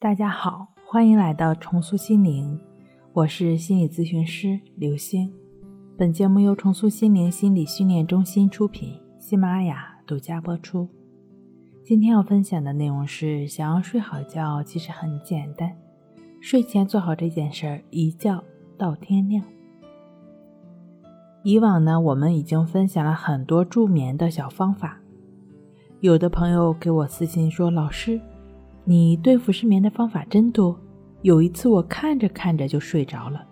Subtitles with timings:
[0.00, 2.58] 大家好，欢迎来到重塑心灵，
[3.12, 5.30] 我是心理咨询师刘星。
[5.94, 10.88] 本节目由重塑心灵心理训练中心出品，喜马拉雅独家播出。
[11.84, 15.70] 今天要分享的内容是：想要睡好觉，其实很简单，
[16.40, 18.42] 睡前做好这件事儿，一觉
[18.78, 19.44] 到天亮。
[21.42, 24.98] 以往呢，我们已经分享了很多助眠的小方法，
[26.00, 28.18] 有的朋友给我私信说：“老师。”
[28.84, 30.78] 你对付失眠的方法真多，
[31.22, 33.46] 有一次我看着看着就睡着了，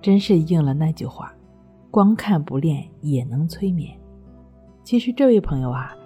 [0.00, 1.34] 真是应了那句话：
[1.90, 3.98] 光看不练也能催眠。
[4.84, 5.96] 其实这位朋友啊，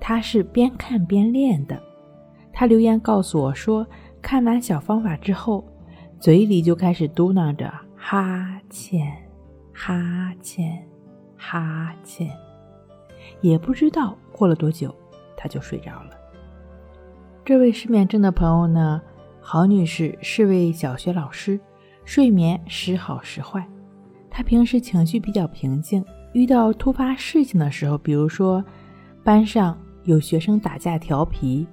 [0.00, 1.80] 他是边看边练的。
[2.52, 3.86] 他留言告诉我说，
[4.20, 5.64] 看完小方法之后，
[6.20, 9.10] 嘴里就开始嘟囔着哈欠、
[9.72, 10.86] 哈欠、
[11.36, 12.28] 哈欠，
[13.40, 14.94] 也不知道过了多久，
[15.36, 16.10] 他就睡着了。
[17.44, 19.02] 这位失眠症的朋友呢，
[19.40, 21.58] 郝女士是位小学老师，
[22.04, 23.66] 睡眠时好时坏。
[24.30, 28.64] 她平时情绪比较平静，遇到突发事情的时候，比如说
[29.24, 31.66] 班上有学生打架调皮，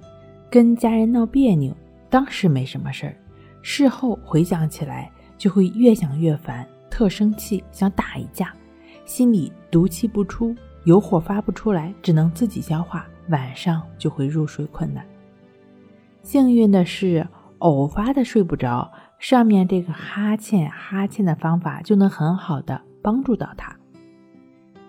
[0.50, 1.72] 跟家人闹别扭，
[2.08, 3.14] 当时没什么事儿，
[3.62, 8.52] 事后回想起来就会越想越烦，特生气，想打一架，
[9.04, 15.06] 心里毒气不出，有火发不出来，只能自己消化，晚上就会入睡困难。
[16.22, 17.26] 幸运的是，
[17.58, 23.74] 偶发的睡不着，上面这个哈欠哈欠的方法就能很好的帮助到他。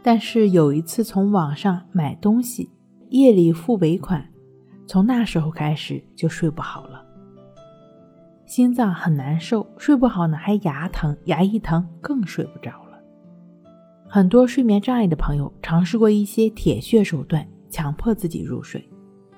[0.03, 2.69] 但是有一次从网上买东西，
[3.09, 4.27] 夜里付尾款，
[4.85, 7.03] 从那时候开始就睡不好了，
[8.45, 12.99] 心脏很难受，睡不好呢还牙疼，牙一疼更睡不着了。
[14.07, 18.83] 很多睡眠障碍的朋友尝试过一些铁血手段，强迫自己入睡，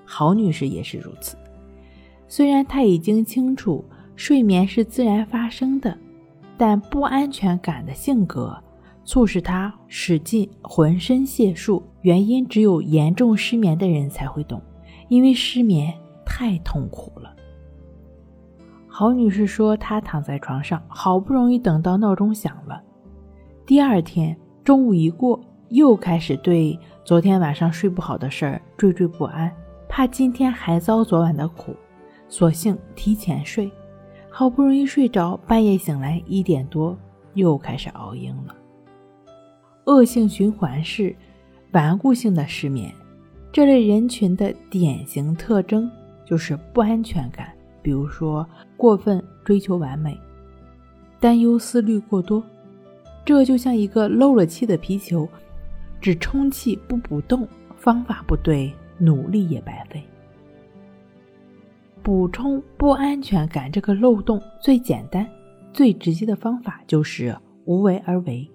[0.05, 1.37] 郝女士也是如此。
[2.35, 5.95] 虽然他已经清楚睡眠是自然发生的，
[6.57, 8.57] 但不安全感的性格
[9.05, 11.83] 促使他使尽浑身解数。
[12.01, 14.59] 原因只有严重失眠的人才会懂，
[15.09, 15.93] 因为失眠
[16.25, 17.35] 太痛苦了。
[18.87, 22.81] 郝女士说，她躺在床上，好不容易等到闹钟响了，
[23.63, 25.39] 第二天中午一过，
[25.69, 29.55] 又开始对昨天晚上睡不好的事儿惴惴不安，
[29.87, 31.75] 怕今天还遭昨晚的苦。
[32.33, 33.69] 索性提前睡，
[34.27, 36.97] 好不容易睡着，半夜醒来一点多，
[37.35, 38.55] 又开始熬鹰了。
[39.85, 41.15] 恶性循环是
[41.73, 42.91] 顽固性的失眠。
[43.51, 45.87] 这类人群的典型特征
[46.25, 48.43] 就是不安全感，比如说
[48.75, 50.19] 过分追求完美，
[51.19, 52.43] 担忧思虑过多。
[53.23, 55.29] 这就像一个漏了气的皮球，
[56.01, 60.03] 只充气不补洞，方法不对，努力也白费。
[62.03, 65.25] 补充不安全感这个漏洞，最简单、
[65.71, 67.33] 最直接的方法就是
[67.63, 68.45] 无为而为。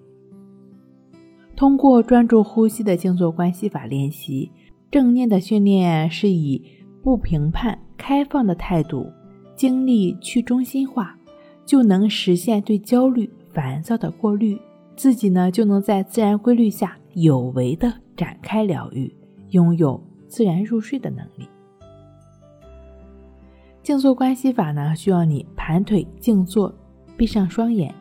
[1.55, 4.51] 通过专注呼吸的静坐关系法练习，
[4.91, 6.63] 正念的训练是以
[7.01, 9.11] 不评判、开放的态度，
[9.55, 11.17] 经历去中心化，
[11.65, 14.55] 就能实现对焦虑、烦躁的过滤，
[14.95, 19.11] 自己呢就能在自然规律下有为的展开疗愈，
[19.49, 21.48] 拥有自然入睡的能力。
[23.89, 26.71] 静坐关系法呢，需要你盘腿静坐，
[27.17, 27.91] 闭上双眼，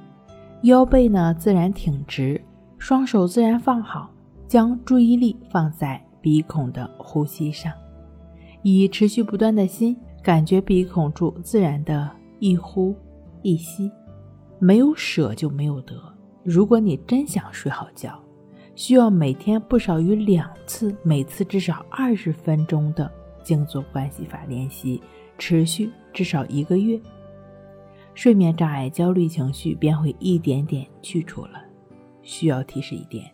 [0.64, 2.38] 腰背呢自然挺直，
[2.76, 4.10] 双手自然放好，
[4.46, 7.72] 将注意力放在鼻孔的呼吸上，
[8.60, 12.94] 以持续不断的心感觉鼻孔处自然的一呼
[13.40, 13.90] 一吸，
[14.58, 15.94] 没有舍就没有得。
[16.44, 18.12] 如果你真想睡好觉，
[18.74, 23.10] 需要每天不少于两次，每次至少二十分钟的
[23.42, 25.02] 静坐关系法练习。
[25.38, 27.00] 持续至少一个月，
[28.12, 31.62] 睡眠障碍、焦虑情绪便会一点点去除了。
[32.22, 33.30] 需要提示一点，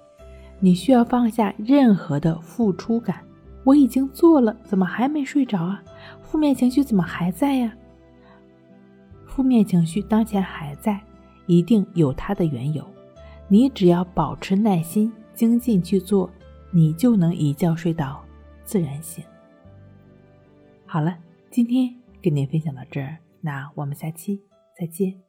[0.61, 3.25] 你需要放下任何的付出感。
[3.65, 5.83] 我已经做了，怎么还没睡着啊？
[6.21, 7.75] 负面情绪怎么还在呀？
[9.27, 11.01] 负面情绪当前还在，
[11.47, 12.87] 一定有它的缘由。
[13.49, 16.31] 你只要保持耐心、精进去做，
[16.71, 18.23] 你就能一觉睡到
[18.65, 19.25] 自然醒。
[20.85, 21.17] 好了。
[21.55, 24.43] 今天跟您分享到这儿，那我们下期
[24.77, 25.24] 再见。